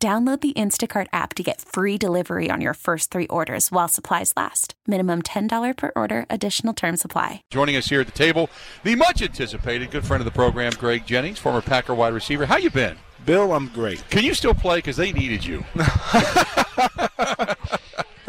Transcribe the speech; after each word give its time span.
Download 0.00 0.40
the 0.40 0.52
Instacart 0.52 1.08
app 1.12 1.34
to 1.34 1.42
get 1.42 1.60
free 1.60 1.98
delivery 1.98 2.48
on 2.52 2.60
your 2.60 2.72
first 2.74 3.10
three 3.10 3.26
orders 3.26 3.72
while 3.72 3.88
supplies 3.88 4.32
last. 4.36 4.74
Minimum 4.86 5.22
$10 5.22 5.76
per 5.76 5.90
order, 5.96 6.24
additional 6.30 6.72
term 6.72 6.96
supply. 6.96 7.42
Joining 7.50 7.74
us 7.74 7.86
here 7.88 8.00
at 8.02 8.06
the 8.06 8.12
table, 8.12 8.48
the 8.84 8.94
much 8.94 9.22
anticipated 9.22 9.90
good 9.90 10.04
friend 10.04 10.20
of 10.20 10.24
the 10.24 10.30
program, 10.30 10.72
Greg 10.78 11.04
Jennings, 11.04 11.40
former 11.40 11.60
Packer 11.60 11.96
wide 11.96 12.14
receiver. 12.14 12.46
How 12.46 12.58
you 12.58 12.70
been? 12.70 12.96
Bill, 13.26 13.52
I'm 13.52 13.66
great. 13.70 14.08
Can 14.08 14.22
you 14.22 14.34
still 14.34 14.54
play? 14.54 14.76
Because 14.78 14.96
they 14.98 15.10
needed 15.10 15.44
you. 15.44 15.64
I 15.74 17.56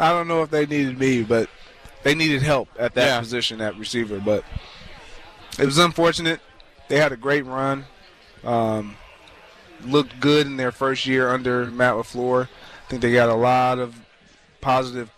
don't 0.00 0.26
know 0.26 0.42
if 0.42 0.50
they 0.50 0.66
needed 0.66 0.98
me, 0.98 1.22
but 1.22 1.48
they 2.02 2.16
needed 2.16 2.42
help 2.42 2.68
at 2.80 2.94
that 2.94 3.06
Yeah. 3.06 3.20
position 3.20 3.60
at 3.60 3.78
receiver. 3.78 4.18
But 4.18 4.42
it 5.56 5.66
was 5.66 5.78
unfortunate. 5.78 6.40
They 6.88 6.96
had 6.96 7.12
a 7.12 7.16
great 7.16 7.46
run. 7.46 7.84
Um, 8.42 8.96
looked 9.84 10.20
good 10.20 10.46
in 10.46 10.56
their 10.56 10.72
first 10.72 11.06
year 11.06 11.30
under 11.30 11.66
Matt 11.66 11.94
LaFleur. 11.94 12.44
I 12.46 12.88
think 12.88 13.02
they 13.02 13.12
got 13.12 13.28
a 13.28 13.34
lot 13.34 13.78
of 13.78 13.94
positive 14.60 15.10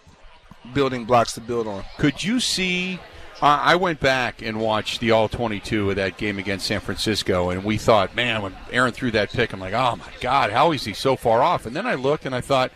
building 0.75 1.05
blocks 1.05 1.33
to 1.35 1.41
build 1.41 1.67
on. 1.67 1.85
Could 1.99 2.23
you 2.23 2.41
see? 2.41 3.01
I 3.45 3.75
went 3.75 3.99
back 3.99 4.41
and 4.41 4.61
watched 4.61 5.01
the 5.01 5.11
All 5.11 5.29
22 5.29 5.91
of 5.91 5.97
that 5.97 6.17
game 6.17 6.39
against 6.39 6.65
San 6.65 6.79
Francisco, 6.79 7.51
and 7.51 7.65
we 7.65 7.77
thought, 7.77 8.15
man, 8.15 8.41
when 8.41 8.55
Aaron 8.71 8.93
threw 8.93 9.11
that 9.11 9.33
pick, 9.33 9.53
I'm 9.53 9.59
like, 9.59 9.75
oh 9.75 9.97
my 9.97 10.07
God, 10.21 10.53
how 10.53 10.71
is 10.71 10.85
he 10.85 10.93
so 10.93 11.17
far 11.17 11.43
off? 11.43 11.67
And 11.67 11.75
then 11.75 11.85
I 11.85 11.95
looked 11.95 12.25
and 12.25 12.37
I 12.37 12.41
thought, 12.41 12.71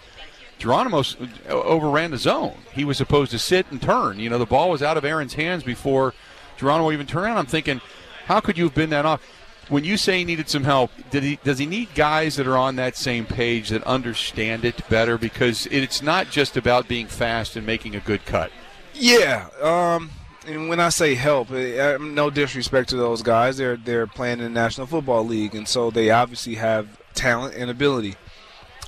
Geronimo 0.58 1.00
s- 1.00 1.16
overran 1.48 2.10
the 2.10 2.18
zone. 2.18 2.56
He 2.72 2.84
was 2.84 2.96
supposed 2.96 3.30
to 3.30 3.38
sit 3.38 3.70
and 3.70 3.80
turn. 3.80 4.18
You 4.18 4.28
know, 4.28 4.38
the 4.38 4.46
ball 4.46 4.70
was 4.70 4.82
out 4.82 4.96
of 4.96 5.04
Aaron's 5.04 5.34
hands 5.34 5.62
before 5.62 6.14
Geronimo 6.56 6.90
even 6.90 7.06
turned 7.06 7.26
around. 7.26 7.36
I'm 7.38 7.46
thinking, 7.46 7.80
how 8.24 8.40
could 8.40 8.58
you 8.58 8.64
have 8.64 8.74
been 8.74 8.90
that 8.90 9.06
off? 9.06 9.22
When 9.68 9.84
you 9.84 9.96
say 9.96 10.18
he 10.18 10.24
needed 10.24 10.48
some 10.48 10.64
help, 10.64 10.92
he, 11.10 11.40
does 11.42 11.58
he 11.58 11.66
need 11.66 11.94
guys 11.94 12.36
that 12.36 12.46
are 12.46 12.56
on 12.56 12.76
that 12.76 12.96
same 12.96 13.26
page 13.26 13.70
that 13.70 13.82
understand 13.82 14.64
it 14.64 14.88
better? 14.88 15.18
Because 15.18 15.66
it's 15.66 16.02
not 16.02 16.30
just 16.30 16.56
about 16.56 16.86
being 16.86 17.08
fast 17.08 17.56
and 17.56 17.66
making 17.66 17.96
a 17.96 18.00
good 18.00 18.24
cut. 18.24 18.52
Yeah, 18.94 19.48
um, 19.60 20.10
and 20.46 20.68
when 20.68 20.80
I 20.80 20.88
say 20.90 21.14
help, 21.14 21.50
eh, 21.50 21.98
no 22.00 22.30
disrespect 22.30 22.90
to 22.90 22.96
those 22.96 23.22
guys. 23.22 23.56
They're 23.56 23.76
they're 23.76 24.06
playing 24.06 24.38
in 24.38 24.44
the 24.44 24.50
National 24.50 24.86
Football 24.86 25.26
League, 25.26 25.54
and 25.54 25.66
so 25.66 25.90
they 25.90 26.10
obviously 26.10 26.54
have 26.54 27.00
talent 27.14 27.54
and 27.56 27.70
ability. 27.70 28.14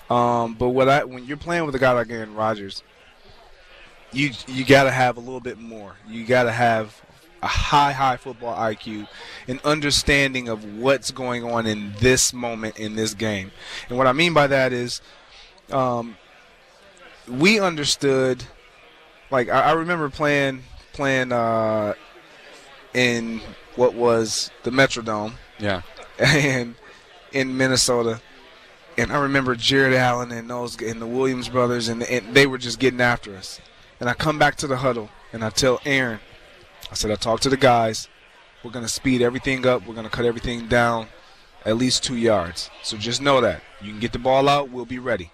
Um, 0.09 0.55
but 0.55 0.71
what 0.71 0.89
I 0.89 1.05
when 1.05 1.27
you're 1.27 1.37
playing 1.37 1.67
with 1.67 1.75
a 1.75 1.79
guy 1.79 1.93
like 1.93 2.11
Aaron 2.11 2.35
Rodgers, 2.35 2.83
you 4.13 4.31
you 4.47 4.65
got 4.65 4.85
to 4.85 4.91
have 4.91 5.17
a 5.17 5.21
little 5.21 5.41
bit 5.41 5.59
more. 5.59 5.97
You 6.09 6.25
got 6.25 6.45
to 6.45 6.53
have 6.53 7.03
a 7.43 7.47
high 7.47 7.93
high 7.93 8.17
football 8.17 8.57
IQ, 8.57 9.09
an 9.47 9.61
understanding 9.65 10.49
of 10.49 10.65
what's 10.65 11.11
going 11.11 11.45
on 11.45 11.67
in 11.67 11.93
this 11.99 12.33
moment 12.33 12.79
in 12.79 12.97
this 12.97 13.15
game. 13.15 13.51
And 13.89 13.99
what 13.99 14.07
I 14.07 14.13
mean 14.13 14.33
by 14.35 14.47
that 14.49 14.73
is, 14.73 15.01
um, 15.71 16.17
we 17.29 17.61
understood 17.61 18.45
like 19.31 19.49
I, 19.49 19.71
I 19.71 19.73
remember 19.73 20.09
playing 20.09 20.63
playing 20.93 21.33
uh, 21.33 21.95
in 22.95 23.41
what 23.77 23.95
was 23.95 24.51
the 24.65 24.71
Metrodome 24.71 25.35
Yeah. 25.59 25.83
and 26.19 26.75
in 27.33 27.57
Minnesota, 27.57 28.21
and 28.97 29.13
I 29.13 29.19
remember 29.21 29.55
Jared 29.55 29.95
Allen 29.95 30.33
and 30.33 30.51
those 30.51 30.81
and 30.81 31.01
the 31.01 31.07
Williams 31.07 31.49
brothers, 31.49 31.89
and, 31.89 32.03
and 32.03 32.35
they 32.35 32.47
were 32.47 32.59
just 32.59 32.81
getting 32.81 33.01
after 33.01 33.37
us. 33.37 33.61
And 34.01 34.09
I 34.09 34.15
come 34.15 34.39
back 34.39 34.57
to 34.57 34.67
the 34.67 34.79
huddle 34.79 35.11
and 35.33 35.45
I 35.45 35.51
tell 35.51 35.81
Aaron, 35.85 36.21
I 36.91 36.95
said 36.95 37.11
I 37.11 37.17
talked 37.17 37.43
to 37.45 37.49
the 37.49 37.57
guys. 37.57 38.09
We're 38.63 38.71
gonna 38.71 38.89
speed 38.89 39.23
everything 39.23 39.67
up. 39.67 39.87
We're 39.87 39.95
gonna 39.95 40.11
cut 40.11 40.25
everything 40.25 40.69
down 40.69 41.09
at 41.65 41.77
least 41.77 42.03
two 42.03 42.17
yards. 42.17 42.71
So 42.83 42.97
just 42.97 43.21
know 43.21 43.41
that 43.41 43.63
you 43.81 43.91
can 43.91 44.01
get 44.01 44.13
the 44.13 44.19
ball 44.19 44.49
out. 44.49 44.71
We'll 44.71 44.87
be 44.87 44.99
ready. 44.99 45.31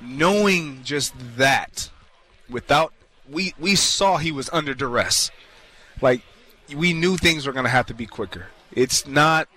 Knowing 0.00 0.82
just 0.82 1.14
that, 1.36 1.90
without 2.48 2.92
we 3.28 3.54
we 3.58 3.74
saw 3.74 4.16
he 4.16 4.32
was 4.32 4.48
under 4.52 4.74
duress. 4.74 5.30
Like 6.00 6.22
we 6.74 6.92
knew 6.92 7.16
things 7.16 7.46
were 7.46 7.52
going 7.52 7.64
to 7.64 7.70
have 7.70 7.86
to 7.86 7.94
be 7.94 8.06
quicker. 8.06 8.46
It's 8.72 9.06
not 9.06 9.48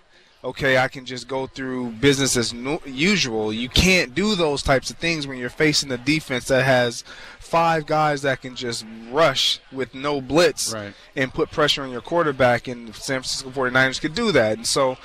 okay. 0.46 0.78
I 0.78 0.88
can 0.88 1.06
just 1.06 1.28
go 1.28 1.48
through 1.48 1.92
business 1.92 2.38
as 2.38 2.54
no, 2.54 2.80
usual. 2.86 3.52
You 3.52 3.68
can't 3.70 4.16
do 4.16 4.36
those 4.36 4.64
types 4.64 4.90
of 4.90 4.98
things 4.98 5.28
when 5.28 5.38
you're 5.38 5.50
facing 5.50 5.92
a 5.92 5.98
defense 5.98 6.46
that 6.48 6.64
has 6.64 7.04
five 7.40 7.86
guys 7.86 8.22
that 8.24 8.42
can 8.42 8.56
just 8.56 8.86
rush 9.12 9.60
with 9.72 9.94
no 9.94 10.22
blitz 10.22 10.74
Right. 10.74 10.94
and 11.16 11.34
put 11.34 11.52
pressure 11.52 11.84
on 11.84 11.92
your 11.92 12.02
quarterback. 12.02 12.68
And 12.68 12.88
the 12.90 12.94
San 12.94 13.22
Francisco 13.22 13.50
49ers 13.50 14.00
could 14.02 14.16
do 14.16 14.32
that. 14.32 14.58
And 14.58 14.66
so 14.66 14.98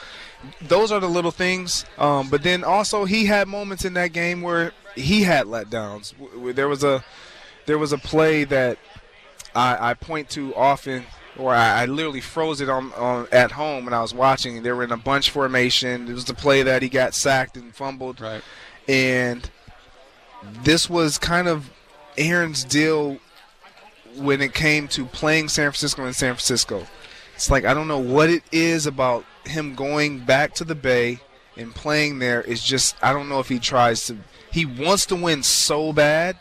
those 0.61 0.91
are 0.93 1.01
the 1.01 1.09
little 1.09 1.31
things. 1.31 1.85
Um, 1.99 2.29
but 2.31 2.43
then 2.43 2.65
also 2.65 3.05
he 3.05 3.27
had 3.27 3.49
moments 3.49 3.85
in 3.85 3.95
that 3.95 4.13
game 4.13 4.41
where 4.43 4.73
he 4.95 5.23
had 5.23 5.47
letdowns. 5.47 6.15
There 6.55 6.69
was 6.69 6.83
a 6.85 7.05
there 7.67 7.79
was 7.79 7.93
a 7.93 7.99
play 7.99 8.45
that 8.45 8.79
I, 9.55 9.91
I 9.91 9.95
point 9.95 10.31
to 10.31 10.55
often, 10.55 11.05
or 11.41 11.55
I, 11.55 11.83
I 11.83 11.85
literally 11.87 12.21
froze 12.21 12.61
it 12.61 12.69
on, 12.69 12.93
on 12.95 13.27
at 13.33 13.53
home 13.53 13.85
when 13.87 13.95
I 13.95 14.01
was 14.03 14.13
watching. 14.15 14.63
They 14.63 14.73
were 14.73 14.85
in 14.85 14.93
a 14.93 14.97
bunch 14.97 15.31
formation. 15.31 16.09
It 16.09 16.13
was 16.13 16.27
the 16.27 16.35
play 16.35 16.63
that 16.63 16.83
he 16.83 16.89
got 16.89 17.15
sacked 17.15 17.57
and 17.57 17.75
fumbled, 17.75 18.21
Right. 18.21 18.43
and 18.89 19.51
this 20.63 20.89
was 20.89 21.19
kind 21.19 21.49
of 21.49 21.71
Aaron's 22.17 22.65
deal 22.65 23.19
when 24.17 24.41
it 24.41 24.55
came 24.55 24.89
to 24.89 25.05
playing 25.07 25.49
San 25.49 25.71
Francisco 25.71 26.05
in 26.07 26.13
San 26.13 26.35
Francisco. 26.35 26.87
It's 27.35 27.51
like 27.51 27.65
I 27.65 27.75
don't 27.75 27.89
know 27.89 27.99
what 27.99 28.29
it 28.31 28.43
is 28.53 28.87
about 28.87 29.25
him 29.47 29.75
going 29.75 30.21
back 30.21 30.55
to 30.55 30.65
the 30.65 30.75
Bay 30.75 31.21
and 31.57 31.75
playing 31.75 32.19
there. 32.19 32.43
It's 32.43 32.63
just 32.67 32.97
I 33.03 33.13
don't 33.13 33.29
know 33.29 33.41
if 33.41 33.49
he 33.49 33.59
tries 33.59 34.05
to. 34.07 34.19
He 34.53 34.67
wants 34.67 35.07
to 35.07 35.17
win 35.17 35.43
so 35.43 35.93
bad 35.93 36.37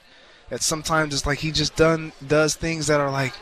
that 0.50 0.64
sometimes 0.64 1.14
it's 1.14 1.26
like 1.28 1.40
he 1.40 1.52
just 1.52 1.76
done 1.76 2.12
does 2.26 2.56
things 2.56 2.88
that 2.88 3.00
are 3.00 3.12
like 3.12 3.34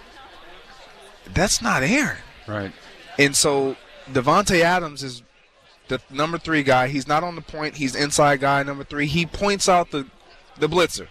that's 1.34 1.62
not 1.62 1.84
Aaron. 1.84 2.18
Right. 2.48 2.72
And 3.20 3.36
so 3.36 3.76
Davante 4.12 4.62
Adams 4.62 5.04
is 5.04 5.24
the 5.88 6.00
number 6.10 6.38
three 6.38 6.64
guy. 6.64 6.88
He's 6.88 7.08
not 7.08 7.24
on 7.24 7.36
the 7.36 7.42
point. 7.42 7.76
He's 7.78 7.96
inside 7.96 8.40
guy 8.42 8.64
number 8.64 8.84
three. 8.84 9.08
He 9.08 9.26
points 9.26 9.68
out 9.70 9.92
the 9.92 10.08
the 10.60 10.68
blitzer. 10.68 11.08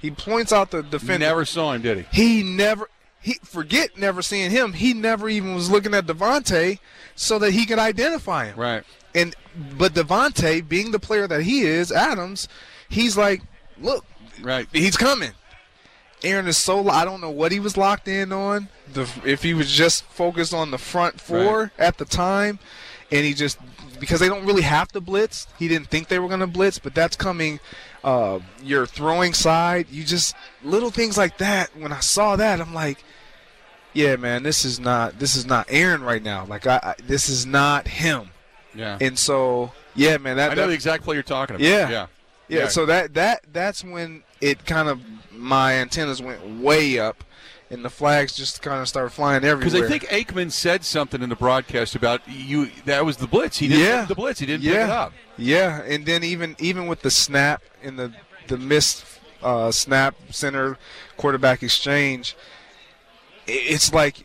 He 0.00 0.10
points 0.10 0.52
out 0.52 0.70
the 0.70 0.82
defender. 0.82 1.26
Never 1.26 1.44
saw 1.44 1.72
him, 1.72 1.82
did 1.82 2.06
he? 2.12 2.22
He 2.22 2.42
never. 2.42 2.88
He 3.20 3.34
forget 3.42 3.98
never 3.98 4.22
seeing 4.22 4.50
him. 4.52 4.74
He 4.74 4.94
never 4.94 5.28
even 5.28 5.54
was 5.54 5.68
looking 5.70 5.92
at 5.92 6.06
Davante 6.06 6.78
so 7.16 7.38
that 7.40 7.50
he 7.50 7.66
could 7.66 7.80
identify 7.80 8.46
him. 8.46 8.56
Right. 8.58 8.84
And 9.14 9.34
but 9.76 9.92
Davante, 9.94 10.66
being 10.66 10.92
the 10.92 11.00
player 11.00 11.26
that 11.26 11.42
he 11.42 11.62
is, 11.62 11.90
Adams, 11.90 12.46
he's 12.88 13.16
like, 13.16 13.42
look, 13.80 14.04
Right. 14.40 14.68
he's 14.72 14.96
coming. 14.96 15.32
Aaron 16.24 16.48
is 16.48 16.56
so 16.56 16.88
I 16.88 17.04
don't 17.04 17.20
know 17.20 17.30
what 17.30 17.52
he 17.52 17.60
was 17.60 17.76
locked 17.76 18.08
in 18.08 18.32
on. 18.32 18.68
The 18.92 19.08
if 19.24 19.42
he 19.42 19.54
was 19.54 19.70
just 19.70 20.04
focused 20.04 20.52
on 20.52 20.70
the 20.70 20.78
front 20.78 21.20
four 21.20 21.60
Right. 21.62 21.70
at 21.78 21.98
the 21.98 22.04
time, 22.04 22.58
and 23.10 23.24
he 23.24 23.34
just 23.34 23.58
because 24.00 24.20
they 24.20 24.28
don't 24.28 24.44
really 24.44 24.62
have 24.62 24.88
to 24.88 25.00
blitz. 25.00 25.46
He 25.58 25.68
didn't 25.68 25.88
think 25.88 26.08
they 26.08 26.18
were 26.18 26.28
going 26.28 26.40
to 26.40 26.46
blitz, 26.46 26.78
but 26.78 26.94
that's 26.94 27.16
coming. 27.16 27.60
Uh, 28.04 28.38
your 28.62 28.86
throwing 28.86 29.34
side, 29.34 29.86
you 29.90 30.04
just 30.04 30.34
little 30.62 30.90
things 30.90 31.18
like 31.18 31.36
that. 31.38 31.76
When 31.76 31.92
I 31.92 31.98
saw 31.98 32.36
that, 32.36 32.60
I'm 32.60 32.72
like, 32.72 33.02
yeah, 33.92 34.14
man, 34.16 34.44
this 34.44 34.64
is 34.64 34.78
not 34.78 35.18
this 35.18 35.34
is 35.34 35.44
not 35.46 35.66
Aaron 35.68 36.02
right 36.02 36.22
now. 36.22 36.44
Like 36.46 36.66
I, 36.66 36.78
I 36.82 36.94
this 37.02 37.28
is 37.28 37.44
not 37.44 37.88
him. 37.88 38.30
Yeah. 38.74 38.98
And 39.00 39.18
so, 39.18 39.72
yeah, 39.96 40.16
man, 40.18 40.36
that, 40.36 40.52
I 40.52 40.54
know 40.54 40.62
that 40.62 40.66
the 40.68 40.74
exact 40.74 41.02
play 41.02 41.14
you're 41.16 41.22
talking 41.24 41.56
about. 41.56 41.66
Yeah. 41.66 41.90
Yeah. 41.90 42.06
Yeah, 42.48 42.60
Yeah. 42.60 42.68
so 42.68 42.86
that 42.86 43.14
that 43.14 43.44
that's 43.52 43.84
when 43.84 44.22
it 44.40 44.64
kind 44.66 44.88
of 44.88 45.00
my 45.32 45.74
antennas 45.74 46.20
went 46.22 46.60
way 46.60 46.98
up, 46.98 47.24
and 47.70 47.84
the 47.84 47.90
flags 47.90 48.34
just 48.34 48.62
kind 48.62 48.80
of 48.80 48.88
started 48.88 49.10
flying 49.10 49.44
everywhere. 49.44 49.58
Because 49.58 49.74
I 49.82 49.88
think 49.88 50.04
Aikman 50.28 50.50
said 50.52 50.84
something 50.84 51.22
in 51.22 51.28
the 51.28 51.36
broadcast 51.36 51.94
about 51.94 52.22
you. 52.28 52.70
That 52.84 53.04
was 53.04 53.18
the 53.18 53.26
blitz. 53.26 53.58
He 53.58 53.68
didn't 53.68 53.84
Yeah. 53.84 54.04
the 54.04 54.14
blitz. 54.14 54.40
He 54.40 54.46
didn't 54.46 54.64
yeah, 54.64 54.72
pick 54.72 54.80
it 54.84 54.90
up. 54.90 55.12
yeah, 55.36 55.82
and 55.82 56.06
then 56.06 56.24
even 56.24 56.56
even 56.58 56.86
with 56.86 57.02
the 57.02 57.10
snap 57.10 57.62
and 57.82 57.98
the 57.98 58.12
the 58.48 58.56
missed 58.58 59.04
uh, 59.42 59.70
snap 59.70 60.14
center 60.30 60.76
quarterback 61.16 61.62
exchange, 61.62 62.34
it's 63.46 63.92
like 63.92 64.24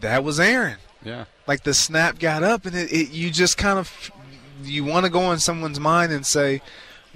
that 0.00 0.24
was 0.24 0.38
Aaron. 0.40 0.78
Yeah. 1.04 1.24
Like 1.46 1.62
the 1.64 1.74
snap 1.74 2.18
got 2.18 2.42
up, 2.42 2.66
and 2.66 2.74
it, 2.74 2.90
it 2.92 3.10
you 3.10 3.30
just 3.30 3.58
kind 3.58 3.78
of 3.78 4.10
you 4.62 4.84
want 4.84 5.04
to 5.04 5.10
go 5.10 5.30
in 5.32 5.38
someone's 5.38 5.78
mind 5.80 6.12
and 6.12 6.24
say, 6.24 6.62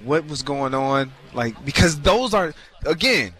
what 0.03 0.25
was 0.27 0.43
going 0.43 0.73
on? 0.73 1.11
Like 1.33 1.63
because 1.65 1.99
those 2.01 2.33
are 2.33 2.53
again, 2.85 3.33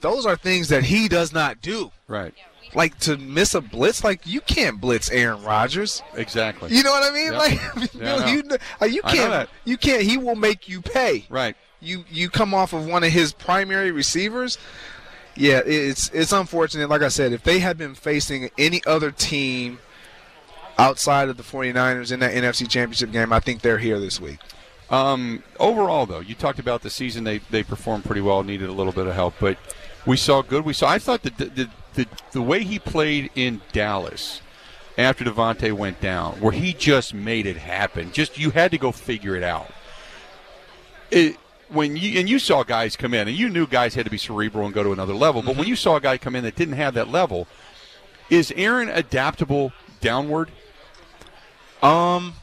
those 0.00 0.26
are 0.26 0.36
things 0.36 0.68
that 0.68 0.84
he 0.84 1.08
does 1.08 1.32
not 1.32 1.60
do. 1.60 1.90
Right. 2.08 2.34
Like 2.74 2.98
to 3.00 3.16
miss 3.16 3.54
a 3.54 3.60
blitz, 3.60 4.02
like 4.02 4.26
you 4.26 4.40
can't 4.40 4.80
blitz 4.80 5.10
Aaron 5.10 5.42
Rodgers. 5.44 6.02
Exactly. 6.14 6.74
You 6.74 6.82
know 6.82 6.90
what 6.90 7.10
I 7.10 7.14
mean? 7.14 7.32
Yep. 7.32 7.38
Like 7.38 7.92
you, 7.94 8.00
Yeah, 8.00 8.32
you, 8.32 8.42
kn- 8.42 8.58
uh, 8.80 8.84
you 8.86 9.02
can't, 9.02 9.48
you 9.64 9.76
can't. 9.76 10.02
He 10.02 10.18
will 10.18 10.34
make 10.34 10.68
you 10.68 10.80
pay. 10.82 11.24
Right. 11.28 11.56
You 11.80 12.04
you 12.10 12.30
come 12.30 12.54
off 12.54 12.72
of 12.72 12.86
one 12.86 13.04
of 13.04 13.12
his 13.12 13.32
primary 13.32 13.90
receivers. 13.92 14.58
Yeah, 15.36 15.60
it's 15.66 16.10
it's 16.10 16.32
unfortunate. 16.32 16.88
Like 16.88 17.02
I 17.02 17.08
said, 17.08 17.32
if 17.32 17.42
they 17.42 17.58
had 17.58 17.76
been 17.76 17.94
facing 17.94 18.50
any 18.56 18.82
other 18.86 19.10
team 19.10 19.78
outside 20.78 21.28
of 21.28 21.36
the 21.36 21.42
49ers 21.42 22.10
in 22.12 22.20
that 22.20 22.32
NFC 22.32 22.68
Championship 22.68 23.12
game, 23.12 23.32
I 23.32 23.40
think 23.40 23.60
they're 23.60 23.78
here 23.78 23.98
this 24.00 24.20
week. 24.20 24.38
Um, 24.90 25.42
overall, 25.58 26.06
though, 26.06 26.20
you 26.20 26.34
talked 26.34 26.58
about 26.58 26.82
the 26.82 26.90
season. 26.90 27.24
They 27.24 27.38
they 27.38 27.62
performed 27.62 28.04
pretty 28.04 28.20
well. 28.20 28.42
Needed 28.42 28.68
a 28.68 28.72
little 28.72 28.92
bit 28.92 29.06
of 29.06 29.14
help, 29.14 29.34
but 29.40 29.56
we 30.06 30.16
saw 30.16 30.42
good. 30.42 30.64
We 30.64 30.72
saw. 30.72 30.88
I 30.88 30.98
thought 30.98 31.22
that 31.22 31.38
the 31.38 31.46
the, 31.46 31.70
the, 31.94 32.06
the 32.32 32.42
way 32.42 32.62
he 32.62 32.78
played 32.78 33.30
in 33.34 33.62
Dallas 33.72 34.40
after 34.98 35.24
Davante 35.24 35.72
went 35.72 36.00
down, 36.00 36.40
where 36.40 36.52
he 36.52 36.72
just 36.72 37.14
made 37.14 37.46
it 37.46 37.56
happen. 37.56 38.12
Just 38.12 38.38
you 38.38 38.50
had 38.50 38.70
to 38.72 38.78
go 38.78 38.92
figure 38.92 39.34
it 39.34 39.42
out. 39.42 39.70
It, 41.10 41.36
when 41.68 41.96
you 41.96 42.20
and 42.20 42.28
you 42.28 42.38
saw 42.38 42.62
guys 42.62 42.94
come 42.94 43.14
in, 43.14 43.26
and 43.26 43.36
you 43.36 43.48
knew 43.48 43.66
guys 43.66 43.94
had 43.94 44.04
to 44.04 44.10
be 44.10 44.18
cerebral 44.18 44.66
and 44.66 44.74
go 44.74 44.82
to 44.82 44.92
another 44.92 45.14
level. 45.14 45.42
But 45.42 45.56
when 45.56 45.66
you 45.66 45.76
saw 45.76 45.96
a 45.96 46.00
guy 46.00 46.18
come 46.18 46.36
in 46.36 46.44
that 46.44 46.56
didn't 46.56 46.74
have 46.74 46.94
that 46.94 47.08
level, 47.08 47.48
is 48.28 48.52
Aaron 48.54 48.88
adaptable 48.88 49.72
downward? 50.00 50.50
Um, 51.82 52.34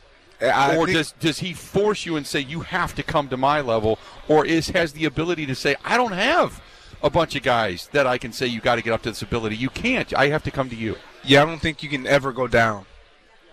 I 0.41 0.75
or 0.75 0.85
think- 0.85 0.97
does 0.97 1.11
does 1.19 1.39
he 1.39 1.53
force 1.53 2.05
you 2.05 2.15
and 2.15 2.25
say 2.25 2.39
you 2.39 2.61
have 2.61 2.95
to 2.95 3.03
come 3.03 3.29
to 3.29 3.37
my 3.37 3.61
level, 3.61 3.99
or 4.27 4.45
is 4.45 4.69
has 4.69 4.93
the 4.93 5.05
ability 5.05 5.45
to 5.45 5.55
say 5.55 5.75
I 5.85 5.97
don't 5.97 6.13
have 6.13 6.61
a 7.03 7.09
bunch 7.09 7.35
of 7.35 7.43
guys 7.43 7.89
that 7.93 8.05
I 8.07 8.17
can 8.17 8.31
say 8.31 8.47
you 8.47 8.61
got 8.61 8.75
to 8.75 8.81
get 8.81 8.93
up 8.93 9.01
to 9.03 9.09
this 9.09 9.21
ability. 9.21 9.55
You 9.55 9.69
can't. 9.69 10.13
I 10.15 10.27
have 10.27 10.43
to 10.43 10.51
come 10.51 10.69
to 10.69 10.75
you. 10.75 10.97
yeah, 11.23 11.41
I 11.41 11.45
don't 11.45 11.59
think 11.59 11.83
you 11.83 11.89
can 11.89 12.05
ever 12.07 12.31
go 12.31 12.47
down. 12.47 12.85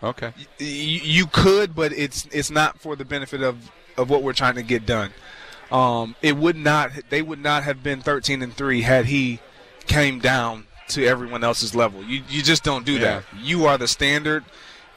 Okay. 0.03 0.33
you, 0.59 0.67
you 0.67 1.27
could, 1.27 1.75
but 1.75 1.93
it's 1.93 2.27
it's 2.31 2.51
not 2.51 2.79
for 2.79 2.95
the 2.97 3.05
benefit 3.05 3.43
of 3.43 3.71
of 3.97 4.09
what 4.11 4.23
we're 4.23 4.33
trying 4.33 4.55
to 4.55 4.63
get 4.63 4.87
done. 4.87 5.11
Um, 5.73 6.15
it 6.23 6.37
would 6.37 6.57
not. 6.57 6.93
They 7.11 7.21
would 7.21 7.43
not 7.43 7.65
have 7.65 7.83
been 7.83 8.01
13 8.01 8.43
and 8.43 8.55
three 8.55 8.83
had 8.83 9.07
he 9.07 9.41
came 9.87 10.19
down 10.21 10.67
to 10.89 11.05
everyone 11.07 11.43
else's 11.45 11.75
level. 11.75 12.03
You 12.05 12.23
you 12.29 12.43
just 12.43 12.63
don't 12.65 12.87
do 12.87 12.99
that. 13.01 13.25
You 13.43 13.67
are 13.67 13.77
the 13.77 13.89
standard. 13.89 14.45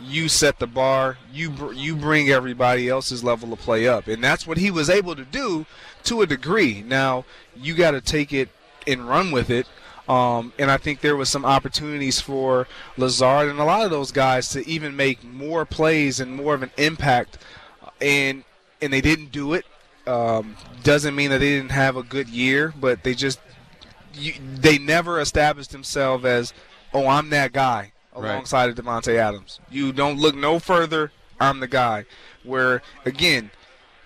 You 0.04 0.30
set 0.30 0.60
the 0.60 0.68
bar. 0.68 1.18
You 1.34 1.50
br- 1.50 1.74
you 1.74 1.96
bring 1.96 2.30
everybody 2.30 2.90
else's 2.90 3.24
level 3.24 3.54
of 3.54 3.60
play 3.60 3.88
up, 3.88 4.08
and 4.08 4.24
that's 4.24 4.48
what 4.48 4.58
he 4.58 4.72
was 4.72 4.90
able 4.90 5.16
to 5.16 5.26
do 5.26 5.66
to 6.04 6.22
a 6.22 6.26
degree. 6.26 6.84
Now 6.86 7.26
you 7.56 7.76
got 7.76 7.92
to 7.92 8.02
take 8.02 8.34
it 8.34 8.50
and 8.88 9.08
run 9.08 9.32
with 9.32 9.50
it. 9.50 9.68
Um, 10.10 10.52
and 10.58 10.70
I 10.72 10.78
think 10.78 11.02
there 11.02 11.16
was 11.16 11.30
some 11.30 11.46
opportunities 11.46 12.20
for 12.20 12.68
Lazard 12.98 13.50
and 13.50 13.60
a 13.60 13.64
lot 13.64 13.86
of 13.86 13.92
those 13.92 14.12
guys 14.12 14.50
to 14.50 14.68
even 14.68 14.96
make 14.96 15.24
more 15.24 15.64
plays 15.64 16.20
and 16.20 16.36
more 16.36 16.54
of 16.54 16.64
an 16.64 16.72
impact, 16.78 17.38
and 18.02 18.44
and 18.82 18.92
they 18.92 19.02
didn't 19.02 19.32
do 19.32 19.54
it. 19.54 19.66
Um, 20.08 20.58
doesn't 20.84 21.16
mean 21.16 21.30
that 21.30 21.38
they 21.38 21.52
didn't 21.58 21.72
have 21.72 21.96
a 21.96 22.04
good 22.04 22.28
year, 22.28 22.74
but 22.80 23.04
they 23.04 23.14
just 23.14 23.40
you, 24.14 24.34
they 24.56 24.78
never 24.78 25.20
established 25.20 25.72
themselves 25.72 26.26
as, 26.26 26.54
oh, 26.94 27.08
I'm 27.08 27.30
that 27.30 27.54
guy 27.54 27.94
Right. 28.16 28.32
alongside 28.32 28.70
of 28.70 28.76
Davante 28.76 29.16
Adams. 29.16 29.60
You 29.70 29.92
don't 29.94 30.18
look 30.18 30.36
no 30.36 30.60
further. 30.60 31.12
I'm 31.40 31.60
the 31.60 31.68
guy. 31.68 32.06
Where 32.44 32.82
again, 33.06 33.52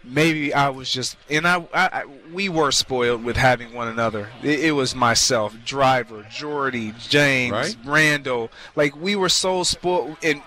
maybe 0.03 0.53
I 0.53 0.69
was 0.69 0.91
just, 0.91 1.17
and 1.29 1.47
I, 1.47 1.67
I, 1.73 2.05
we 2.31 2.47
were 2.49 2.71
spoiled 2.71 3.23
with 3.23 3.35
having 3.37 3.73
one 3.73 3.87
another. 3.87 4.29
It, 4.43 4.59
it 4.65 4.71
was 4.73 4.93
myself, 4.95 5.55
Driver, 5.65 6.25
Jordy, 6.29 6.93
James, 6.99 7.51
Right. 7.53 7.77
Randall. 7.83 8.51
Like 8.75 8.95
we 8.95 9.15
were 9.15 9.29
so 9.29 9.63
spoiled, 9.63 10.17
and 10.23 10.41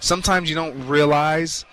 sometimes 0.00 0.48
you 0.48 0.54
don't 0.54 0.86
realize 0.86 1.64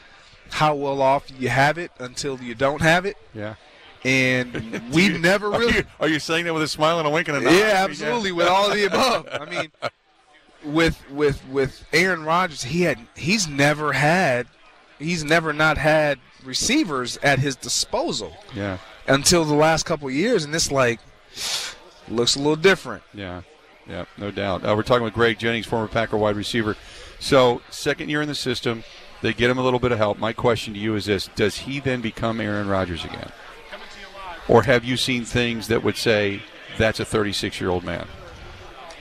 how 0.51 0.73
well 0.75 1.01
off 1.01 1.25
you 1.37 1.49
have 1.49 1.77
it 1.77 1.91
until 1.99 2.39
you 2.41 2.55
don't 2.55 2.81
have 2.81 3.05
it. 3.05 3.17
Yeah. 3.33 3.55
And 4.05 4.81
we've 4.93 5.19
never 5.19 5.47
Are 5.53 5.59
really 5.59 5.77
you, 5.77 5.83
are 5.99 6.07
you 6.07 6.19
saying 6.19 6.45
that 6.45 6.53
with 6.53 6.63
a 6.63 6.67
smile 6.67 6.99
and 6.99 7.07
a 7.07 7.11
wink 7.11 7.27
and 7.27 7.37
a 7.37 7.41
nod? 7.41 7.51
yeah, 7.53 7.83
absolutely. 7.87 8.31
With 8.31 8.47
all 8.47 8.67
of 8.69 8.73
the 8.75 8.85
above, 8.85 9.27
I 9.31 9.45
mean, 9.49 9.71
with 10.65 11.09
with 11.09 11.45
with 11.47 11.85
Aaron 11.93 12.23
Rodgers, 12.23 12.63
he 12.63 12.81
had 12.83 12.99
he's 13.15 13.47
never 13.47 13.93
had, 13.93 14.47
he's 14.99 15.23
never 15.23 15.53
not 15.53 15.77
had 15.77 16.19
receivers 16.43 17.17
at 17.23 17.39
his 17.39 17.55
disposal 17.55 18.35
Yeah. 18.53 18.77
until 19.07 19.45
the 19.45 19.53
last 19.55 19.83
couple 19.85 20.07
of 20.07 20.13
years, 20.13 20.43
and 20.43 20.53
this 20.53 20.71
like 20.71 20.99
looks 22.07 22.35
a 22.35 22.39
little 22.39 22.55
different. 22.55 23.03
Yeah. 23.13 23.41
Yeah. 23.87 24.05
No 24.17 24.31
doubt. 24.31 24.63
Uh, 24.65 24.73
we're 24.75 24.83
talking 24.83 25.03
with 25.03 25.13
Greg 25.13 25.37
Jennings, 25.39 25.65
former 25.65 25.87
Packer 25.87 26.17
wide 26.17 26.35
receiver. 26.35 26.75
So 27.19 27.61
second 27.69 28.09
year 28.09 28.21
in 28.21 28.27
the 28.27 28.35
system, 28.35 28.83
they 29.21 29.33
get 29.33 29.49
him 29.49 29.57
a 29.57 29.63
little 29.63 29.79
bit 29.79 29.91
of 29.91 29.97
help. 29.97 30.17
My 30.19 30.33
question 30.33 30.73
to 30.73 30.79
you 30.79 30.95
is 30.95 31.05
this: 31.05 31.29
Does 31.35 31.57
he 31.59 31.79
then 31.79 32.01
become 32.01 32.41
Aaron 32.41 32.67
Rodgers 32.67 33.03
again, 33.05 33.31
or 34.47 34.63
have 34.63 34.83
you 34.83 34.97
seen 34.97 35.23
things 35.25 35.67
that 35.67 35.83
would 35.83 35.97
say 35.97 36.41
that's 36.77 36.99
a 36.99 37.05
36 37.05 37.59
year 37.61 37.69
old 37.69 37.83
man? 37.83 38.07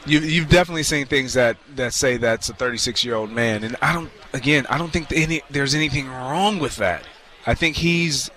You, 0.06 0.20
you've 0.20 0.50
definitely 0.50 0.82
seen 0.82 1.06
things 1.06 1.32
that, 1.32 1.56
that 1.76 1.94
say 1.94 2.18
that's 2.18 2.48
a 2.50 2.54
36 2.54 3.04
year 3.04 3.14
old 3.14 3.30
man, 3.30 3.64
and 3.64 3.76
I 3.80 3.92
don't. 3.92 4.10
Again, 4.32 4.66
I 4.68 4.78
don't 4.78 4.92
think 4.92 5.10
any 5.12 5.42
there's 5.48 5.74
anything 5.74 6.08
wrong 6.08 6.58
with 6.58 6.76
that. 6.76 7.04
I 7.46 7.54
think 7.54 7.76
he's 7.76 8.30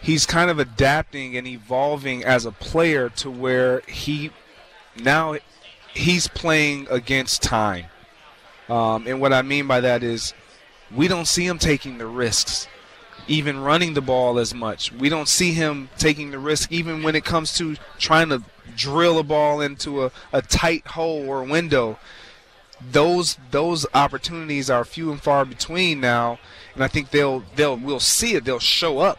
he's 0.00 0.26
kind 0.26 0.50
of 0.50 0.58
adapting 0.58 1.36
and 1.36 1.46
evolving 1.46 2.24
as 2.24 2.46
a 2.46 2.52
player 2.52 3.08
to 3.10 3.30
where 3.30 3.80
he 3.88 4.30
now 4.96 5.36
he's 5.92 6.28
playing 6.28 6.86
against 6.90 7.42
time. 7.42 7.86
Um, 8.68 9.06
and 9.06 9.20
what 9.20 9.32
I 9.32 9.42
mean 9.42 9.66
by 9.66 9.80
that 9.80 10.02
is 10.02 10.34
we 10.94 11.08
don't 11.08 11.26
see 11.26 11.46
him 11.46 11.58
taking 11.58 11.98
the 11.98 12.06
risks, 12.06 12.68
even 13.26 13.60
running 13.60 13.94
the 13.94 14.00
ball 14.00 14.38
as 14.38 14.54
much. 14.54 14.92
We 14.92 15.08
don't 15.08 15.28
see 15.28 15.52
him 15.52 15.88
taking 15.98 16.30
the 16.30 16.38
risk 16.38 16.72
even 16.72 17.02
when 17.02 17.14
it 17.14 17.24
comes 17.24 17.56
to 17.58 17.76
trying 17.98 18.28
to 18.30 18.42
drill 18.76 19.18
a 19.18 19.22
ball 19.22 19.60
into 19.60 20.04
a, 20.04 20.12
a 20.32 20.42
tight 20.42 20.86
hole 20.88 21.28
or 21.28 21.42
window. 21.42 21.98
Those 22.80 23.38
those 23.50 23.86
opportunities 23.92 24.70
are 24.70 24.84
few 24.84 25.10
and 25.10 25.20
far 25.20 25.44
between 25.44 26.00
now, 26.00 26.38
and 26.74 26.84
I 26.84 26.88
think 26.88 27.10
they'll 27.10 27.42
they'll 27.56 27.76
we'll 27.76 27.98
see 27.98 28.34
it. 28.34 28.44
They'll 28.44 28.60
show 28.60 29.00
up, 29.00 29.18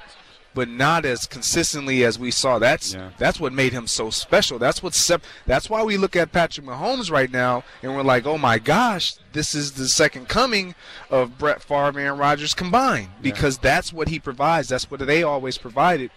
but 0.55 0.67
not 0.67 1.05
as 1.05 1.25
consistently 1.25 2.03
as 2.03 2.17
we 2.17 2.31
saw. 2.31 2.57
That's 2.59 2.93
Yeah. 2.93 3.09
that's 3.17 3.39
what 3.39 3.53
made 3.53 3.71
him 3.71 3.87
so 3.87 4.09
special. 4.09 4.57
That's 4.59 4.81
what 4.81 4.93
sep- 4.95 5.23
that's 5.45 5.69
why 5.69 5.83
we 5.83 5.95
look 5.97 6.15
at 6.15 6.31
Patrick 6.31 6.65
Mahomes 6.65 7.11
right 7.11 7.31
now 7.31 7.63
and 7.83 7.95
we're 7.95 8.03
like, 8.03 8.25
oh 8.25 8.37
my 8.37 8.57
gosh, 8.59 9.13
this 9.33 9.53
is 9.53 9.73
the 9.73 9.87
second 9.87 10.27
coming 10.27 10.73
of 11.09 11.37
Brett 11.37 11.61
Favre 11.61 11.99
and 11.99 12.17
Rodgers 12.19 12.53
combined 12.53 13.09
because 13.21 13.57
that's 13.59 13.93
what 13.93 14.07
he 14.07 14.19
provides. 14.19 14.69
That's 14.69 14.89
what 14.89 14.99
they 15.05 15.23
always 15.23 15.57
provided. 15.57 16.09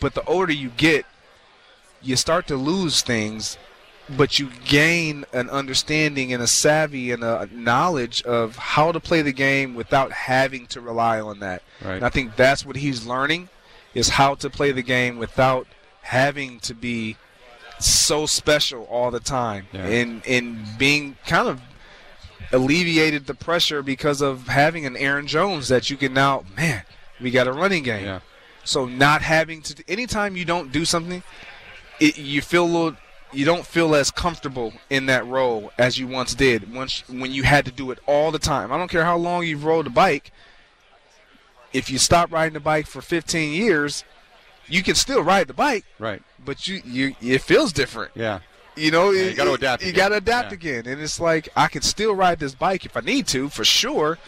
But 0.00 0.14
the 0.14 0.24
older 0.24 0.52
you 0.52 0.70
get, 0.70 1.04
you 2.02 2.16
start 2.16 2.46
to 2.48 2.56
lose 2.56 3.02
things, 3.02 3.56
but 4.08 4.38
you 4.38 4.50
gain 4.64 5.24
an 5.32 5.50
understanding 5.50 6.32
and 6.32 6.42
a 6.42 6.46
savvy 6.46 7.10
and 7.10 7.24
a 7.24 7.48
knowledge 7.52 8.22
of 8.22 8.56
how 8.56 8.92
to 8.92 9.00
play 9.00 9.20
the 9.22 9.32
game 9.32 9.74
without 9.74 10.12
having 10.12 10.66
to 10.68 10.80
rely 10.80 11.20
on 11.20 11.40
that. 11.40 11.62
Right. 11.84 11.94
And 11.96 12.04
I 12.04 12.08
think 12.08 12.36
that's 12.36 12.64
what 12.64 12.76
he's 12.76 13.04
learning 13.06 13.48
is 13.94 14.10
how 14.10 14.34
to 14.36 14.48
play 14.50 14.70
the 14.72 14.82
game 14.82 15.18
without 15.18 15.66
having 16.02 16.60
to 16.60 16.74
be 16.74 17.16
so 17.80 18.26
special 18.26 18.84
all 18.84 19.10
the 19.10 19.20
time 19.20 19.66
Yeah. 19.72 19.86
and 19.86 20.26
and 20.26 20.58
being 20.78 21.16
kind 21.26 21.48
of 21.48 21.60
alleviated 22.52 23.26
the 23.26 23.34
pressure 23.34 23.82
because 23.82 24.20
of 24.22 24.48
having 24.48 24.86
an 24.86 24.96
Aaron 24.96 25.26
Jones 25.26 25.68
that 25.68 25.90
you 25.90 25.96
can 25.96 26.14
now 26.14 26.44
man 26.56 26.82
we 27.20 27.30
got 27.30 27.46
a 27.46 27.52
running 27.52 27.82
game 27.82 28.04
Yeah. 28.04 28.20
so 28.64 28.86
not 28.86 29.22
having 29.22 29.62
to 29.62 29.82
anytime 29.88 30.36
you 30.36 30.44
don't 30.44 30.72
do 30.72 30.84
something 30.84 31.22
it, 32.00 32.16
you 32.18 32.40
feel 32.40 32.64
a 32.64 32.66
little 32.66 32.96
you 33.32 33.44
don't 33.44 33.66
feel 33.66 33.94
as 33.94 34.10
comfortable 34.10 34.72
in 34.88 35.06
that 35.06 35.26
role 35.26 35.70
as 35.78 35.98
you 35.98 36.06
once 36.06 36.34
did 36.34 36.72
once 36.72 37.02
when 37.08 37.32
you 37.32 37.42
had 37.42 37.64
to 37.64 37.70
do 37.72 37.90
it 37.90 37.98
all 38.06 38.30
the 38.30 38.38
time 38.38 38.70
I 38.72 38.78
don't 38.78 38.90
care 38.90 39.04
how 39.04 39.16
long 39.16 39.44
you've 39.44 39.64
rode 39.64 39.86
a 39.86 39.90
bike 39.90 40.32
if 41.72 41.90
you 41.90 41.98
stop 41.98 42.32
riding 42.32 42.54
the 42.54 42.60
bike 42.60 42.86
for 42.86 43.02
15 43.02 43.52
years 43.52 44.04
you 44.68 44.82
can 44.82 44.94
still 44.94 45.22
ride 45.22 45.48
the 45.48 45.54
bike 45.54 45.84
Right. 45.98 46.22
but 46.44 46.66
you 46.66 46.80
you 46.84 47.14
it 47.20 47.42
feels 47.42 47.72
different 47.72 48.12
Yeah. 48.14 48.40
you 48.76 48.90
know, 48.90 49.10
Yeah, 49.10 49.24
you 49.30 49.34
gotta 49.34 49.52
adapt 49.52 49.84
You 49.84 49.92
got 49.92 50.08
to 50.10 50.16
adapt 50.16 50.50
Yeah. 50.50 50.54
again, 50.54 50.86
and 50.86 51.00
it's 51.00 51.18
like 51.20 51.48
I 51.56 51.68
can 51.68 51.82
still 51.82 52.14
ride 52.14 52.38
this 52.38 52.54
bike 52.54 52.84
if 52.84 52.96
I 52.96 53.00
need 53.00 53.26
to, 53.28 53.48
for 53.48 53.64
sure. 53.64 54.18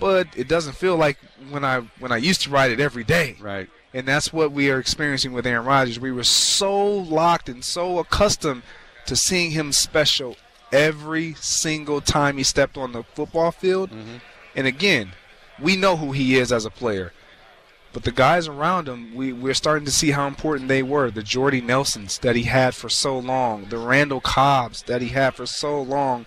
But 0.00 0.28
it 0.36 0.46
doesn't 0.48 0.76
feel 0.76 0.96
like 0.96 1.18
when 1.50 1.64
I 1.64 1.80
when 1.98 2.12
I 2.12 2.16
used 2.18 2.40
to 2.42 2.50
ride 2.50 2.70
it 2.70 2.80
every 2.80 3.04
day, 3.04 3.36
Right. 3.40 3.68
And 3.94 4.06
that's 4.06 4.32
what 4.32 4.52
we 4.52 4.70
are 4.70 4.78
experiencing 4.78 5.32
with 5.32 5.46
Aaron 5.46 5.66
Rodgers. 5.66 5.98
We 5.98 6.12
were 6.12 6.24
so 6.24 6.86
locked 6.86 7.48
and 7.48 7.64
so 7.64 7.98
accustomed 7.98 8.62
to 9.06 9.16
seeing 9.16 9.52
him 9.52 9.72
special 9.72 10.36
every 10.72 11.34
single 11.34 12.00
time 12.00 12.36
he 12.36 12.42
stepped 12.42 12.76
on 12.76 12.92
the 12.92 13.02
football 13.02 13.50
field. 13.50 13.90
Mm-hmm. 13.90 14.16
And 14.54 14.66
again, 14.66 15.12
we 15.60 15.76
know 15.76 15.96
who 15.96 16.12
he 16.12 16.36
is 16.36 16.52
as 16.52 16.64
a 16.64 16.70
player. 16.70 17.12
But 17.92 18.04
the 18.04 18.12
guys 18.12 18.46
around 18.46 18.86
him, 18.86 19.14
we, 19.14 19.32
we're 19.32 19.54
starting 19.54 19.86
to 19.86 19.90
see 19.90 20.10
how 20.10 20.26
important 20.26 20.68
they 20.68 20.82
were. 20.82 21.10
The 21.10 21.22
Jordy 21.22 21.62
Nelsons 21.62 22.18
that 22.18 22.36
he 22.36 22.42
had 22.42 22.74
for 22.74 22.90
so 22.90 23.18
long, 23.18 23.66
the 23.70 23.78
Randall 23.78 24.20
Cobbs 24.20 24.82
that 24.82 25.00
he 25.00 25.08
had 25.08 25.34
for 25.34 25.46
so 25.46 25.80
long, 25.80 26.26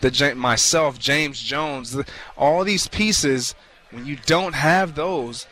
the 0.00 0.34
myself, 0.34 0.98
James 0.98 1.40
Jones, 1.42 1.92
the, 1.92 2.06
all 2.36 2.64
these 2.64 2.88
pieces. 2.88 3.54
When 3.90 4.06
you 4.06 4.16
don't 4.24 4.54
have 4.54 4.94
those, 4.94 5.46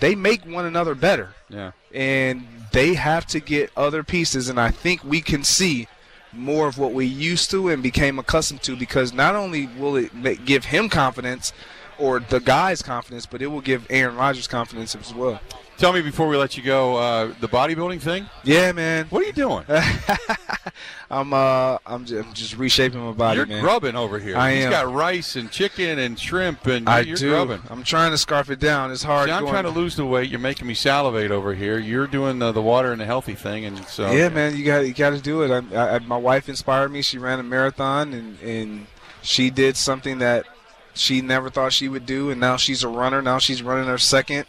they 0.00 0.14
make 0.14 0.44
one 0.44 0.66
another 0.66 0.94
better. 0.94 1.34
Yeah. 1.48 1.72
And 1.94 2.46
they 2.72 2.94
have 2.94 3.26
to 3.28 3.40
get 3.40 3.70
other 3.76 4.02
pieces, 4.02 4.48
and 4.48 4.60
I 4.60 4.70
think 4.70 5.02
we 5.04 5.20
can 5.20 5.44
see 5.44 5.88
more 6.32 6.68
of 6.68 6.76
what 6.76 6.92
we 6.92 7.06
used 7.06 7.50
to 7.50 7.68
and 7.68 7.82
became 7.82 8.18
accustomed 8.18 8.62
to 8.62 8.76
because 8.76 9.12
not 9.12 9.34
only 9.34 9.68
will 9.78 9.96
it 9.96 10.44
give 10.44 10.66
him 10.66 10.88
confidence 10.88 11.52
or 11.98 12.20
the 12.20 12.40
guys 12.40 12.82
confidence, 12.82 13.24
but 13.24 13.40
it 13.40 13.46
will 13.46 13.62
give 13.62 13.86
Aaron 13.88 14.16
Rodgers 14.16 14.46
confidence 14.46 14.94
as 14.94 15.14
well. 15.14 15.40
Tell 15.78 15.92
me 15.92 16.00
before 16.00 16.26
we 16.26 16.38
let 16.38 16.56
you 16.56 16.62
go, 16.62 16.96
uh, 16.96 17.34
the 17.40 17.48
bodybuilding 17.48 18.00
thing. 18.00 18.26
Yeah, 18.44 18.72
man. 18.72 19.06
What 19.10 19.22
are 19.22 19.26
you 19.26 19.32
doing? 19.34 19.64
I'm 21.10 21.34
uh, 21.34 21.76
I'm 21.84 22.06
just, 22.06 22.26
I'm 22.26 22.32
just, 22.32 22.56
reshaping 22.56 22.98
my 22.98 23.12
body, 23.12 23.36
you're 23.36 23.46
man. 23.46 23.62
grubbing 23.62 23.94
over 23.94 24.18
here. 24.18 24.38
I 24.38 24.54
He's 24.54 24.64
am. 24.64 24.70
got 24.70 24.90
rice 24.90 25.36
and 25.36 25.50
chicken 25.50 25.98
and 25.98 26.18
shrimp, 26.18 26.66
and 26.66 26.88
I 26.88 27.00
you're 27.00 27.16
do. 27.18 27.28
grubbing. 27.28 27.60
I'm 27.68 27.82
trying 27.82 28.12
to 28.12 28.18
scarf 28.18 28.48
it 28.48 28.58
down. 28.58 28.90
It's 28.90 29.02
hard. 29.02 29.28
See, 29.28 29.32
I'm 29.32 29.42
going. 29.42 29.52
trying 29.52 29.64
to 29.64 29.70
lose 29.70 29.96
the 29.96 30.06
weight. 30.06 30.30
You're 30.30 30.40
making 30.40 30.66
me 30.66 30.72
salivate 30.72 31.30
over 31.30 31.54
here. 31.54 31.78
You're 31.78 32.06
doing 32.06 32.38
the, 32.38 32.52
the 32.52 32.62
water 32.62 32.90
and 32.90 33.00
the 33.00 33.06
healthy 33.06 33.34
thing, 33.34 33.66
and 33.66 33.86
so 33.86 34.10
yeah, 34.10 34.30
man, 34.30 34.56
you 34.56 34.64
got 34.64 34.80
you 34.80 34.94
got 34.94 35.10
to 35.10 35.20
do 35.20 35.42
it. 35.42 35.50
I, 35.50 35.96
I, 35.96 35.98
my 35.98 36.16
wife 36.16 36.48
inspired 36.48 36.90
me. 36.90 37.02
She 37.02 37.18
ran 37.18 37.38
a 37.38 37.42
marathon, 37.42 38.14
and 38.14 38.40
and 38.40 38.86
she 39.20 39.50
did 39.50 39.76
something 39.76 40.18
that 40.18 40.46
she 40.94 41.20
never 41.20 41.50
thought 41.50 41.74
she 41.74 41.88
would 41.88 42.06
do, 42.06 42.30
and 42.30 42.40
now 42.40 42.56
she's 42.56 42.82
a 42.82 42.88
runner. 42.88 43.20
Now 43.20 43.38
she's 43.38 43.62
running 43.62 43.86
her 43.88 43.98
second 43.98 44.46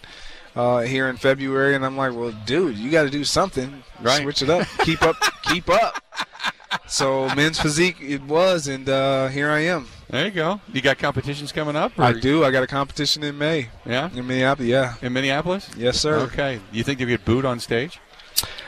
uh, 0.58 0.80
here 0.80 1.08
in 1.10 1.16
February, 1.18 1.76
and 1.76 1.86
I'm 1.86 1.96
like, 1.96 2.14
well, 2.14 2.34
dude, 2.46 2.78
you 2.78 2.90
got 2.92 3.04
to 3.04 3.10
do 3.10 3.24
something. 3.24 3.84
Right. 4.02 4.22
Switch 4.24 4.42
it 4.42 4.50
up. 4.50 4.68
keep 4.80 5.02
up. 5.02 5.16
Keep 5.44 5.70
up. 5.70 6.04
So 6.88 7.34
men's 7.36 7.58
physique 7.60 7.98
it 8.02 8.22
was, 8.24 8.68
and 8.68 8.90
uh, 8.90 9.28
here 9.30 9.50
I 9.50 9.60
am. 9.60 9.88
There 10.10 10.26
you 10.26 10.32
go. 10.32 10.60
You 10.74 10.82
got 10.82 10.98
competitions 10.98 11.54
coming 11.54 11.78
up? 11.78 11.98
or- 11.98 12.04
I 12.04 12.12
do. 12.14 12.44
I 12.44 12.52
got 12.52 12.64
a 12.64 12.68
competition 12.68 13.24
in 13.24 13.38
May 13.38 13.70
Yeah, 13.86 14.10
in 14.14 14.28
Minneapolis. 14.28 14.68
Yeah. 14.70 14.96
in 15.02 15.14
Minneapolis. 15.14 15.70
Yes, 15.78 15.98
sir. 16.00 16.16
Okay. 16.20 16.60
You 16.74 16.84
think 16.84 17.00
they 17.00 17.06
get 17.06 17.24
booed 17.24 17.46
on 17.46 17.60
stage 17.62 18.00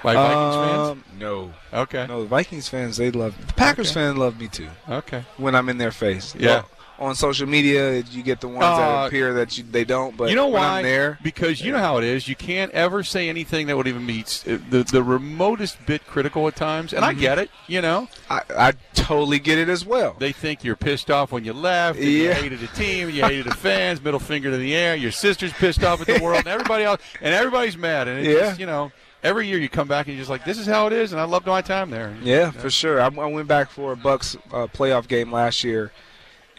by 0.03 0.13
Vikings 0.13 0.89
Um, 0.91 1.03
No. 1.19 1.53
Okay. 1.73 2.07
No, 2.07 2.21
the 2.21 2.27
Vikings 2.27 2.69
fans, 2.69 2.95
they 2.97 3.11
love 3.11 3.35
The 3.47 3.53
Packers 3.53 3.87
Okay. 3.91 3.95
fans 3.99 4.17
love 4.17 4.39
me 4.39 4.47
too 4.47 4.69
Okay. 4.89 5.23
when 5.37 5.53
I'm 5.55 5.67
in 5.67 5.77
their 5.77 5.91
face. 5.91 6.33
Yeah. 6.39 6.47
Well, 6.47 6.69
on 6.99 7.15
social 7.15 7.47
media, 7.47 7.97
you 8.11 8.21
get 8.23 8.41
the 8.41 8.47
ones 8.47 8.63
Uh, 8.65 8.77
that 8.77 9.07
appear 9.07 9.33
that 9.35 9.57
you, 9.57 9.63
they 9.63 9.83
don't, 9.85 10.17
but 10.17 10.29
you 10.29 10.35
know 10.35 10.47
why? 10.47 10.79
I'm 10.79 10.83
there, 10.83 11.17
Because 11.23 11.61
you 11.61 11.71
know 11.71 11.79
how 11.79 11.97
it 11.97 12.03
is. 12.03 12.27
You 12.27 12.35
can't 12.35 12.71
ever 12.73 13.03
say 13.03 13.29
anything 13.29 13.67
that 13.67 13.77
would 13.77 13.87
even 13.87 14.05
be 14.05 14.23
the 14.23 14.85
the 14.91 15.01
remotest 15.01 15.77
bit 15.85 16.05
critical 16.05 16.47
at 16.47 16.55
times, 16.55 16.91
and 16.93 17.05
I 17.05 17.11
Mm-hmm. 17.11 17.19
get 17.21 17.39
it. 17.39 17.49
You 17.67 17.81
know, 17.81 18.07
I, 18.29 18.41
I 18.57 18.73
totally 18.93 19.39
get 19.39 19.57
it 19.57 19.69
as 19.69 19.85
well. 19.85 20.15
they 20.19 20.31
think 20.31 20.63
you're 20.63 20.75
pissed 20.75 21.09
off 21.09 21.31
when 21.31 21.43
you 21.45 21.53
left. 21.53 21.97
And 21.99 22.07
You 22.07 22.33
hated 22.33 22.59
the 22.59 22.67
team. 22.67 23.09
You 23.09 23.23
hated 23.23 23.45
the 23.45 23.55
fans. 23.55 24.01
Middle 24.01 24.19
finger 24.19 24.51
to 24.51 24.57
the 24.57 24.75
air. 24.75 24.95
Your 24.95 25.11
sister's 25.11 25.53
pissed 25.53 25.83
off 25.83 26.01
at 26.01 26.07
the 26.07 26.19
world, 26.23 26.39
and 26.39 26.47
everybody 26.47 26.83
else, 26.83 27.01
and 27.21 27.33
everybody's 27.33 27.77
mad. 27.77 28.07
And 28.07 28.19
it's 28.19 28.27
Yeah. 28.27 28.47
just, 28.49 28.59
you 28.59 28.65
know, 28.65 28.91
every 29.23 29.47
year 29.47 29.57
you 29.57 29.69
come 29.69 29.87
back 29.87 30.07
and 30.07 30.15
you're 30.15 30.21
just 30.21 30.29
like, 30.29 30.45
this 30.45 30.57
is 30.57 30.65
how 30.65 30.87
it 30.87 30.93
is, 30.93 31.11
and 31.13 31.19
I 31.21 31.23
loved 31.25 31.45
my 31.47 31.61
time 31.61 31.89
there. 31.91 32.15
yeah, 32.21 32.51
for 32.51 32.69
sure. 32.69 32.99
I, 33.01 33.05
I 33.05 33.25
went 33.27 33.47
back 33.47 33.69
for 33.69 33.91
a 33.93 33.95
Bucks 33.97 34.35
uh, 34.51 34.67
playoff 34.67 35.07
game 35.07 35.31
last 35.31 35.63
year, 35.63 35.91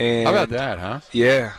and 0.01 0.27
How 0.27 0.33
about 0.33 0.49
that, 0.51 0.79
huh? 0.79 1.01
Yeah, 1.13 1.53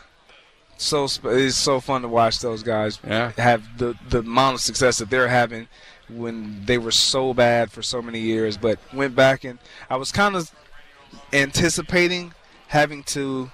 so 0.77 1.07
it's 1.25 1.57
so 1.57 1.79
fun 1.79 2.01
to 2.01 2.07
watch 2.09 2.39
those 2.39 2.63
guys 2.63 2.99
Yeah. 3.07 3.31
have 3.37 3.63
the 3.77 3.95
the 4.09 4.19
amount 4.19 4.55
of 4.55 4.61
success 4.61 4.97
that 4.97 5.09
they're 5.09 5.27
having 5.29 5.67
when 6.09 6.65
they 6.65 6.77
were 6.77 6.91
so 6.91 7.33
bad 7.33 7.71
for 7.71 7.81
so 7.81 8.01
many 8.01 8.19
years. 8.19 8.57
But 8.57 8.79
went 8.93 9.15
back 9.15 9.43
and 9.45 9.59
I 9.89 9.95
was 9.95 10.11
kind 10.11 10.35
of 10.35 10.51
anticipating 11.33 12.33
having 12.67 13.03
to 13.03 13.49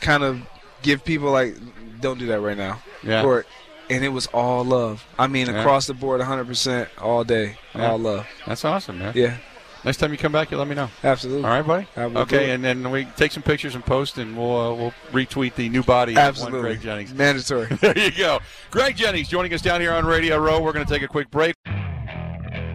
kind 0.00 0.22
of 0.22 0.40
give 0.82 1.04
people 1.04 1.30
like, 1.30 1.56
don't 2.00 2.18
do 2.18 2.26
that 2.26 2.40
right 2.40 2.56
now, 2.56 2.80
Yeah. 3.02 3.24
or 3.24 3.44
and 3.90 4.04
it 4.04 4.08
was 4.08 4.26
all 4.28 4.64
love. 4.64 5.04
I 5.18 5.26
mean, 5.26 5.46
Yeah. 5.48 5.60
across 5.60 5.86
the 5.86 5.94
board, 5.94 6.20
100% 6.20 6.88
all 6.98 7.24
day, 7.24 7.56
Yeah. 7.74 7.90
all 7.90 7.98
love. 7.98 8.26
That's 8.46 8.64
awesome, 8.64 8.98
man. 8.98 9.12
Yeah, 9.14 9.36
Next 9.84 9.96
time 9.96 10.12
you 10.12 10.18
come 10.18 10.30
back, 10.30 10.50
you 10.52 10.56
let 10.58 10.68
me 10.68 10.76
know. 10.76 10.88
absolutely. 11.02 11.42
All 11.44 11.50
right, 11.50 11.66
buddy. 11.66 11.86
I 11.96 12.06
will 12.06 12.12
do 12.12 12.18
Okay, 12.20 12.50
and 12.52 12.62
then 12.64 12.88
we 12.90 13.04
take 13.16 13.32
some 13.32 13.42
pictures 13.42 13.74
and 13.74 13.84
post, 13.84 14.16
and 14.18 14.36
we'll 14.36 14.56
uh, 14.56 14.74
we'll 14.74 14.94
retweet 15.10 15.56
the 15.56 15.68
new 15.68 15.82
body. 15.82 16.12
of 16.12 16.18
one 16.18 16.26
Absolutely. 16.26 16.60
Greg 16.60 16.80
Jennings. 16.80 17.14
Mandatory. 17.14 17.66
There 17.80 17.98
you 17.98 18.12
go. 18.12 18.38
Greg 18.70 18.94
Jennings 18.96 19.28
joining 19.28 19.52
us 19.54 19.60
down 19.60 19.80
here 19.80 19.92
on 19.92 20.06
Radio 20.06 20.38
Row. 20.38 20.60
We're 20.60 20.72
going 20.72 20.86
to 20.86 20.92
take 20.92 21.02
a 21.02 21.08
quick 21.08 21.30
break. 21.30 21.56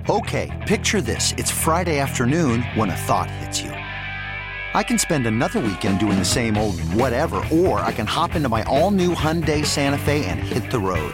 Okay, 0.10 0.64
picture 0.68 1.02
this. 1.02 1.34
It's 1.38 1.52
Friday 1.52 2.00
afternoon 2.00 2.62
when 2.76 2.90
a 2.90 2.96
thought 2.96 3.30
hits 3.32 3.62
you. 3.62 3.72
I 3.72 4.84
can 4.84 4.98
spend 5.00 5.26
another 5.28 5.60
weekend 5.60 6.00
doing 6.00 6.18
the 6.20 6.26
same 6.26 6.58
old 6.58 6.80
whatever, 6.94 7.42
or 7.52 7.80
I 7.80 7.92
can 7.94 8.06
hop 8.06 8.36
into 8.36 8.48
my 8.50 8.64
all 8.64 8.92
new 8.92 9.16
Hyundai 9.16 9.66
Santa 9.66 9.98
Fe 9.98 10.26
and 10.26 10.40
hit 10.40 10.70
the 10.72 10.80
road. 10.80 11.14